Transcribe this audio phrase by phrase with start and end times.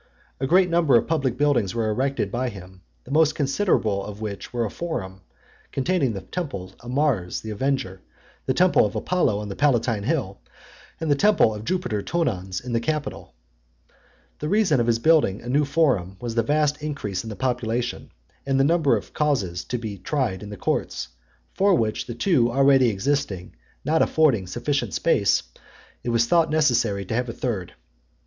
[0.39, 4.51] A great number of public buildings were erected by him, the most considerable of which
[4.51, 5.21] were a forum,
[5.71, 8.01] containing the temple of Mars the Avenger,
[8.47, 10.39] the temple of Apollo on the Palatine hill,
[10.99, 13.35] and the temple of Jupiter Tonans in the Capitol.
[14.39, 18.09] The reason of his building a new forum was the vast increase in the population,
[18.43, 21.09] and the number of causes to be tried in the courts,
[21.53, 23.55] for which, the two already existing
[23.85, 25.43] not affording sufficient space,
[26.03, 27.75] it was thought necessary to have a third.